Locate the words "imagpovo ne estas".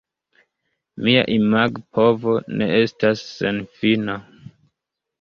1.35-3.25